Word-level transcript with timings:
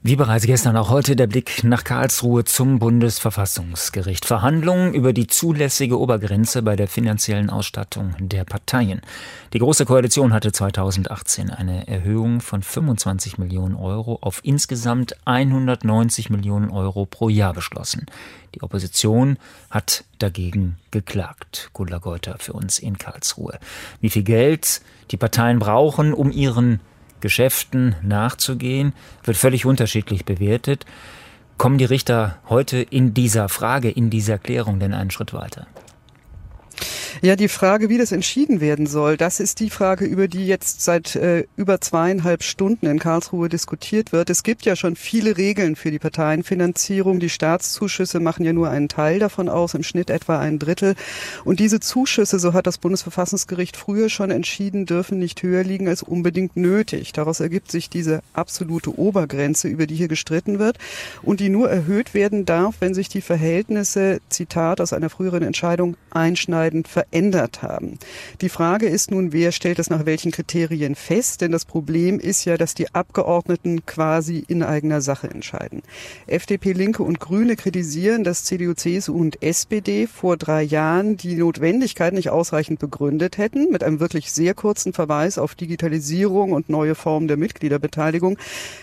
Wie 0.00 0.14
bereits 0.14 0.46
gestern 0.46 0.76
auch 0.76 0.90
heute 0.90 1.16
der 1.16 1.26
Blick 1.26 1.64
nach 1.64 1.82
Karlsruhe 1.82 2.44
zum 2.44 2.78
Bundesverfassungsgericht. 2.78 4.24
Verhandlungen 4.24 4.94
über 4.94 5.12
die 5.12 5.26
zulässige 5.26 5.98
Obergrenze 5.98 6.62
bei 6.62 6.76
der 6.76 6.86
finanziellen 6.86 7.50
Ausstattung 7.50 8.14
der 8.20 8.44
Parteien. 8.44 9.00
Die 9.52 9.58
Große 9.58 9.86
Koalition 9.86 10.32
hatte 10.32 10.52
2018 10.52 11.50
eine 11.50 11.88
Erhöhung 11.88 12.40
von 12.40 12.62
25 12.62 13.38
Millionen 13.38 13.74
Euro 13.74 14.18
auf 14.20 14.38
insgesamt 14.44 15.16
190 15.24 16.30
Millionen 16.30 16.70
Euro 16.70 17.04
pro 17.04 17.28
Jahr 17.28 17.52
beschlossen. 17.52 18.06
Die 18.54 18.62
Opposition 18.62 19.36
hat 19.68 20.04
dagegen 20.20 20.76
geklagt. 20.92 21.70
Gudla 21.72 21.98
Geuter 21.98 22.36
für 22.38 22.52
uns 22.52 22.78
in 22.78 22.98
Karlsruhe. 22.98 23.58
Wie 24.00 24.10
viel 24.10 24.22
Geld 24.22 24.80
die 25.10 25.16
Parteien 25.16 25.58
brauchen, 25.58 26.14
um 26.14 26.30
ihren 26.30 26.78
Geschäften 27.20 27.96
nachzugehen, 28.02 28.92
wird 29.24 29.36
völlig 29.36 29.66
unterschiedlich 29.66 30.24
bewertet. 30.24 30.84
Kommen 31.56 31.78
die 31.78 31.84
Richter 31.84 32.38
heute 32.48 32.78
in 32.78 33.14
dieser 33.14 33.48
Frage, 33.48 33.90
in 33.90 34.10
dieser 34.10 34.38
Klärung 34.38 34.78
denn 34.78 34.94
einen 34.94 35.10
Schritt 35.10 35.32
weiter? 35.32 35.66
Ja, 37.20 37.34
die 37.34 37.48
Frage, 37.48 37.88
wie 37.88 37.98
das 37.98 38.12
entschieden 38.12 38.60
werden 38.60 38.86
soll, 38.86 39.16
das 39.16 39.40
ist 39.40 39.58
die 39.58 39.70
Frage, 39.70 40.04
über 40.04 40.28
die 40.28 40.46
jetzt 40.46 40.82
seit 40.82 41.16
äh, 41.16 41.46
über 41.56 41.80
zweieinhalb 41.80 42.44
Stunden 42.44 42.86
in 42.86 43.00
Karlsruhe 43.00 43.48
diskutiert 43.48 44.12
wird. 44.12 44.30
Es 44.30 44.44
gibt 44.44 44.64
ja 44.64 44.76
schon 44.76 44.94
viele 44.94 45.36
Regeln 45.36 45.74
für 45.74 45.90
die 45.90 45.98
Parteienfinanzierung. 45.98 47.18
Die 47.18 47.28
Staatszuschüsse 47.28 48.20
machen 48.20 48.44
ja 48.44 48.52
nur 48.52 48.70
einen 48.70 48.88
Teil 48.88 49.18
davon 49.18 49.48
aus, 49.48 49.74
im 49.74 49.82
Schnitt 49.82 50.10
etwa 50.10 50.38
ein 50.38 50.60
Drittel. 50.60 50.94
Und 51.44 51.58
diese 51.58 51.80
Zuschüsse, 51.80 52.38
so 52.38 52.52
hat 52.52 52.68
das 52.68 52.78
Bundesverfassungsgericht 52.78 53.76
früher 53.76 54.10
schon 54.10 54.30
entschieden, 54.30 54.86
dürfen 54.86 55.18
nicht 55.18 55.42
höher 55.42 55.64
liegen 55.64 55.88
als 55.88 56.04
unbedingt 56.04 56.56
nötig. 56.56 57.12
Daraus 57.12 57.40
ergibt 57.40 57.72
sich 57.72 57.90
diese 57.90 58.22
absolute 58.32 58.96
Obergrenze, 58.96 59.66
über 59.66 59.88
die 59.88 59.96
hier 59.96 60.08
gestritten 60.08 60.60
wird 60.60 60.78
und 61.22 61.40
die 61.40 61.48
nur 61.48 61.68
erhöht 61.68 62.14
werden 62.14 62.46
darf, 62.46 62.76
wenn 62.78 62.94
sich 62.94 63.08
die 63.08 63.22
Verhältnisse, 63.22 64.20
Zitat 64.28 64.80
aus 64.80 64.92
einer 64.92 65.10
früheren 65.10 65.42
Entscheidung, 65.42 65.96
einschneidend 66.10 66.86
verändern 66.86 67.07
verändert 67.10 67.62
haben. 67.62 67.98
Die 68.40 68.48
Frage 68.48 68.86
ist 68.86 69.10
nun, 69.10 69.32
wer 69.32 69.52
stellt 69.52 69.78
das 69.78 69.90
nach 69.90 70.06
welchen 70.06 70.30
Kriterien 70.30 70.94
fest? 70.94 71.40
Denn 71.40 71.52
das 71.52 71.64
Problem 71.64 72.18
ist 72.20 72.44
ja, 72.44 72.56
dass 72.56 72.74
die 72.74 72.94
Abgeordneten 72.94 73.86
quasi 73.86 74.44
in 74.46 74.62
eigener 74.62 75.00
Sache 75.00 75.28
entscheiden. 75.28 75.82
FDP, 76.26 76.72
Linke 76.72 77.02
und 77.02 77.20
Grüne 77.20 77.56
kritisieren, 77.56 78.24
dass 78.24 78.44
CDU, 78.44 78.74
CSU 78.74 79.14
und 79.14 79.42
SPD 79.42 80.06
vor 80.06 80.36
drei 80.36 80.62
Jahren 80.62 81.16
die 81.16 81.34
Notwendigkeit 81.34 82.12
nicht 82.12 82.30
ausreichend 82.30 82.78
begründet 82.78 83.38
hätten, 83.38 83.70
mit 83.70 83.82
einem 83.82 84.00
wirklich 84.00 84.32
sehr 84.32 84.54
kurzen 84.54 84.92
Verweis 84.92 85.38
auf 85.38 85.54
Digitalisierung 85.54 86.52
und 86.52 86.68
neue 86.68 86.94
Formen 86.94 87.28
der 87.28 87.36
Mitgliederbeteiligung. 87.36 88.38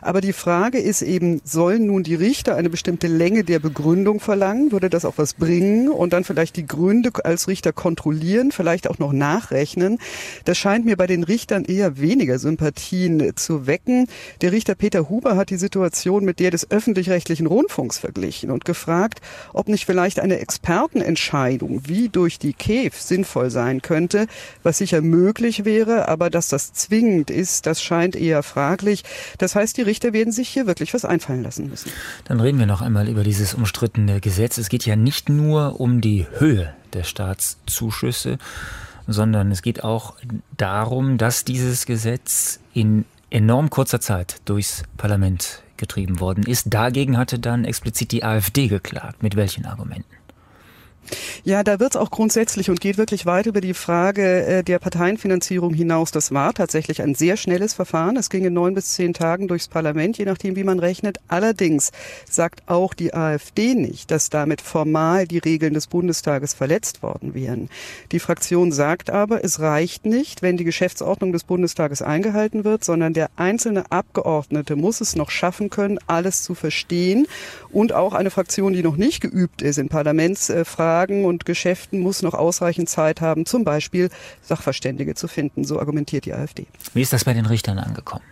Aber 0.00 0.20
die 0.20 0.32
Frage 0.32 0.78
ist 0.78 1.02
eben, 1.02 1.40
sollen 1.44 1.86
nun 1.86 2.02
die 2.02 2.14
Richter 2.14 2.56
eine 2.56 2.70
bestimmte 2.70 3.06
Länge 3.06 3.44
der 3.44 3.58
Begründung 3.58 4.20
verlangen? 4.20 4.72
Würde 4.72 4.90
das 4.90 5.04
auch 5.04 5.14
was 5.16 5.34
bringen? 5.34 5.88
Und 5.88 6.12
dann 6.12 6.24
vielleicht 6.24 6.56
die 6.56 6.66
Gründe 6.66 7.10
als 7.24 7.48
Richter 7.48 7.72
kontrollieren? 7.72 8.07
Kontrollieren, 8.08 8.52
vielleicht 8.52 8.88
auch 8.88 8.98
noch 8.98 9.12
nachrechnen. 9.12 9.98
Das 10.44 10.56
scheint 10.56 10.86
mir 10.86 10.96
bei 10.96 11.06
den 11.06 11.24
Richtern 11.24 11.64
eher 11.64 12.00
weniger 12.00 12.38
Sympathien 12.38 13.36
zu 13.36 13.66
wecken. 13.66 14.06
Der 14.40 14.52
Richter 14.52 14.74
Peter 14.74 15.10
Huber 15.10 15.36
hat 15.36 15.50
die 15.50 15.56
Situation 15.56 16.24
mit 16.24 16.40
der 16.40 16.50
des 16.50 16.70
öffentlich-rechtlichen 16.70 17.46
Rundfunks 17.46 17.98
verglichen 17.98 18.50
und 18.50 18.64
gefragt, 18.64 19.20
ob 19.52 19.68
nicht 19.68 19.84
vielleicht 19.84 20.20
eine 20.20 20.38
Expertenentscheidung 20.38 21.82
wie 21.86 22.08
durch 22.08 22.38
die 22.38 22.54
KEF 22.54 22.98
sinnvoll 22.98 23.50
sein 23.50 23.82
könnte, 23.82 24.26
was 24.62 24.78
sicher 24.78 25.02
möglich 25.02 25.66
wäre, 25.66 26.08
aber 26.08 26.30
dass 26.30 26.48
das 26.48 26.72
zwingend 26.72 27.30
ist, 27.30 27.66
das 27.66 27.82
scheint 27.82 28.16
eher 28.16 28.42
fraglich. 28.42 29.04
Das 29.36 29.54
heißt, 29.54 29.76
die 29.76 29.82
Richter 29.82 30.14
werden 30.14 30.32
sich 30.32 30.48
hier 30.48 30.66
wirklich 30.66 30.94
was 30.94 31.04
einfallen 31.04 31.42
lassen 31.42 31.68
müssen. 31.68 31.92
Dann 32.24 32.40
reden 32.40 32.58
wir 32.58 32.66
noch 32.66 32.80
einmal 32.80 33.06
über 33.08 33.22
dieses 33.22 33.52
umstrittene 33.52 34.20
Gesetz. 34.20 34.56
Es 34.56 34.70
geht 34.70 34.86
ja 34.86 34.96
nicht 34.96 35.28
nur 35.28 35.78
um 35.78 36.00
die 36.00 36.26
Höhe 36.38 36.72
der 36.94 37.04
Staatszuschüsse, 37.04 38.38
sondern 39.06 39.50
es 39.50 39.62
geht 39.62 39.84
auch 39.84 40.14
darum, 40.56 41.18
dass 41.18 41.44
dieses 41.44 41.86
Gesetz 41.86 42.60
in 42.74 43.04
enorm 43.30 43.70
kurzer 43.70 44.00
Zeit 44.00 44.36
durchs 44.44 44.82
Parlament 44.96 45.62
getrieben 45.76 46.20
worden 46.20 46.44
ist. 46.44 46.66
Dagegen 46.72 47.16
hatte 47.16 47.38
dann 47.38 47.64
explizit 47.64 48.12
die 48.12 48.24
AfD 48.24 48.68
geklagt. 48.68 49.22
Mit 49.22 49.36
welchen 49.36 49.64
Argumenten? 49.66 50.18
Ja, 51.48 51.64
da 51.64 51.80
wird 51.80 51.94
es 51.94 51.96
auch 51.96 52.10
grundsätzlich 52.10 52.68
und 52.68 52.78
geht 52.78 52.98
wirklich 52.98 53.24
weit 53.24 53.46
über 53.46 53.62
die 53.62 53.72
Frage 53.72 54.44
äh, 54.44 54.62
der 54.62 54.78
Parteienfinanzierung 54.78 55.72
hinaus. 55.72 56.10
Das 56.10 56.30
war 56.30 56.52
tatsächlich 56.52 57.00
ein 57.00 57.14
sehr 57.14 57.38
schnelles 57.38 57.72
Verfahren. 57.72 58.18
Es 58.18 58.28
ging 58.28 58.44
in 58.44 58.52
neun 58.52 58.74
bis 58.74 58.92
zehn 58.92 59.14
Tagen 59.14 59.48
durchs 59.48 59.66
Parlament, 59.66 60.18
je 60.18 60.26
nachdem, 60.26 60.56
wie 60.56 60.64
man 60.64 60.78
rechnet. 60.78 61.16
Allerdings 61.26 61.90
sagt 62.28 62.64
auch 62.66 62.92
die 62.92 63.14
AfD 63.14 63.74
nicht, 63.74 64.10
dass 64.10 64.28
damit 64.28 64.60
formal 64.60 65.26
die 65.26 65.38
Regeln 65.38 65.72
des 65.72 65.86
Bundestages 65.86 66.52
verletzt 66.52 67.02
worden 67.02 67.32
wären. 67.32 67.70
Die 68.12 68.18
Fraktion 68.18 68.70
sagt 68.70 69.08
aber, 69.08 69.42
es 69.42 69.58
reicht 69.58 70.04
nicht, 70.04 70.42
wenn 70.42 70.58
die 70.58 70.64
Geschäftsordnung 70.64 71.32
des 71.32 71.44
Bundestages 71.44 72.02
eingehalten 72.02 72.64
wird, 72.64 72.84
sondern 72.84 73.14
der 73.14 73.30
einzelne 73.36 73.90
Abgeordnete 73.90 74.76
muss 74.76 75.00
es 75.00 75.16
noch 75.16 75.30
schaffen 75.30 75.70
können, 75.70 75.98
alles 76.08 76.42
zu 76.42 76.54
verstehen. 76.54 77.26
Und 77.70 77.94
auch 77.94 78.12
eine 78.12 78.30
Fraktion, 78.30 78.74
die 78.74 78.82
noch 78.82 78.98
nicht 78.98 79.22
geübt 79.22 79.62
ist 79.62 79.78
in 79.78 79.88
Parlamentsfragen, 79.88 80.68
Fragen 80.68 81.37
und 81.38 81.44
Geschäften 81.44 82.00
muss 82.00 82.22
noch 82.22 82.34
ausreichend 82.34 82.88
Zeit 82.88 83.20
haben, 83.20 83.46
zum 83.46 83.62
Beispiel 83.62 84.10
Sachverständige 84.42 85.14
zu 85.14 85.28
finden. 85.28 85.64
So 85.64 85.78
argumentiert 85.78 86.24
die 86.24 86.34
AfD. 86.34 86.66
Wie 86.94 87.02
ist 87.02 87.12
das 87.12 87.24
bei 87.24 87.32
den 87.32 87.46
Richtern 87.46 87.78
angekommen? 87.78 88.24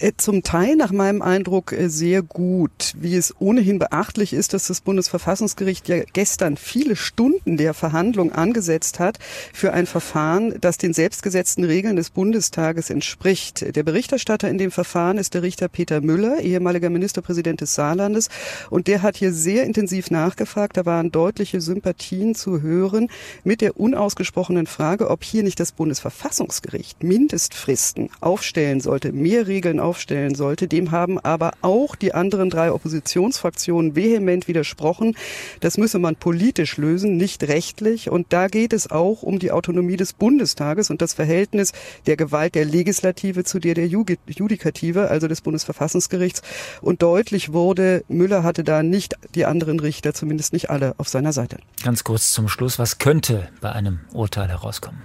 Äh, 0.00 0.12
zum 0.16 0.44
Teil 0.44 0.76
nach 0.76 0.92
meinem 0.92 1.22
Eindruck 1.22 1.72
äh, 1.72 1.88
sehr 1.88 2.22
gut, 2.22 2.94
wie 2.96 3.16
es 3.16 3.34
ohnehin 3.40 3.80
beachtlich 3.80 4.32
ist, 4.32 4.54
dass 4.54 4.68
das 4.68 4.80
Bundesverfassungsgericht 4.80 5.88
ja 5.88 6.04
gestern 6.12 6.56
viele 6.56 6.94
Stunden 6.94 7.56
der 7.56 7.74
Verhandlung 7.74 8.30
angesetzt 8.30 9.00
hat 9.00 9.18
für 9.52 9.72
ein 9.72 9.86
Verfahren, 9.86 10.54
das 10.60 10.78
den 10.78 10.94
selbstgesetzten 10.94 11.64
Regeln 11.64 11.96
des 11.96 12.10
Bundestages 12.10 12.90
entspricht. 12.90 13.74
Der 13.74 13.82
Berichterstatter 13.82 14.48
in 14.48 14.58
dem 14.58 14.70
Verfahren 14.70 15.18
ist 15.18 15.34
der 15.34 15.42
Richter 15.42 15.66
Peter 15.66 16.00
Müller, 16.00 16.38
ehemaliger 16.40 16.90
Ministerpräsident 16.90 17.60
des 17.60 17.74
Saarlandes, 17.74 18.28
und 18.70 18.86
der 18.86 19.02
hat 19.02 19.16
hier 19.16 19.32
sehr 19.32 19.64
intensiv 19.64 20.12
nachgefragt. 20.12 20.76
Da 20.76 20.86
waren 20.86 21.10
deutliche 21.10 21.60
Sympathien 21.60 22.36
zu 22.36 22.62
hören 22.62 23.08
mit 23.42 23.60
der 23.60 23.80
unausgesprochenen 23.80 24.68
Frage, 24.68 25.10
ob 25.10 25.24
hier 25.24 25.42
nicht 25.42 25.58
das 25.58 25.72
Bundesverfassungsgericht 25.72 27.02
Mindestfristen 27.02 28.10
aufstellen 28.20 28.80
sollte, 28.80 29.10
mehr 29.10 29.48
Regeln 29.48 29.80
aufstellen 29.88 30.34
sollte. 30.34 30.68
Dem 30.68 30.90
haben 30.90 31.18
aber 31.18 31.52
auch 31.62 31.96
die 31.96 32.12
anderen 32.12 32.50
drei 32.50 32.70
Oppositionsfraktionen 32.72 33.96
vehement 33.96 34.48
widersprochen. 34.48 35.16
Das 35.60 35.78
müsse 35.78 35.98
man 35.98 36.16
politisch 36.16 36.76
lösen, 36.76 37.16
nicht 37.16 37.44
rechtlich. 37.44 38.10
Und 38.10 38.26
da 38.34 38.48
geht 38.48 38.74
es 38.74 38.90
auch 38.90 39.22
um 39.22 39.38
die 39.38 39.50
Autonomie 39.50 39.96
des 39.96 40.12
Bundestages 40.12 40.90
und 40.90 41.00
das 41.00 41.14
Verhältnis 41.14 41.72
der 42.06 42.16
Gewalt 42.16 42.54
der 42.54 42.66
Legislative 42.66 43.44
zu 43.44 43.58
der 43.58 43.74
der 43.74 43.86
Judikative, 43.86 45.08
also 45.08 45.26
des 45.26 45.40
Bundesverfassungsgerichts. 45.40 46.42
Und 46.82 47.02
deutlich 47.02 47.52
wurde, 47.52 48.04
Müller 48.08 48.42
hatte 48.42 48.64
da 48.64 48.82
nicht 48.82 49.14
die 49.34 49.46
anderen 49.46 49.80
Richter, 49.80 50.12
zumindest 50.12 50.52
nicht 50.52 50.68
alle, 50.68 50.94
auf 50.98 51.08
seiner 51.08 51.32
Seite. 51.32 51.58
Ganz 51.82 52.04
kurz 52.04 52.32
zum 52.32 52.48
Schluss, 52.48 52.78
was 52.78 52.98
könnte 52.98 53.48
bei 53.62 53.72
einem 53.72 54.00
Urteil 54.12 54.48
herauskommen? 54.48 55.02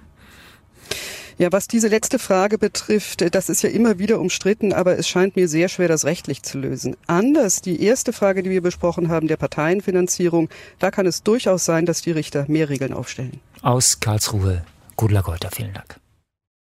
Ja, 1.38 1.52
was 1.52 1.68
diese 1.68 1.88
letzte 1.88 2.20
Frage 2.20 2.58
betrifft, 2.58 3.24
das 3.34 3.50
ist 3.50 3.64
ja 3.64 3.70
immer 3.70 4.00
wieder 4.00 4.20
umstritten, 4.20 4.72
aber 4.74 4.98
es 4.98 5.08
scheint 5.08 5.36
mir 5.36 5.48
sehr 5.48 5.68
schwer, 5.68 5.88
das 5.88 6.06
rechtlich 6.06 6.44
zu 6.44 6.60
lösen. 6.60 6.96
Anders 7.08 7.62
die 7.62 7.82
erste 7.84 8.14
Frage, 8.14 8.44
die 8.44 8.50
wir 8.50 8.62
besprochen 8.62 9.10
haben, 9.10 9.28
der 9.28 9.38
Parteienfinanzierung, 9.38 10.50
da 10.80 10.92
kann 10.92 11.06
es 11.06 11.24
durchaus 11.24 11.66
sein, 11.66 11.86
dass 11.86 12.02
die 12.02 12.12
Richter 12.12 12.46
mehr 12.48 12.70
Regeln 12.70 12.94
aufstellen. 12.94 13.40
Aus 13.62 14.00
Karlsruhe, 14.00 14.64
Gudla 14.96 15.22
Golter, 15.22 15.50
vielen 15.52 15.74
Dank. 15.74 16.03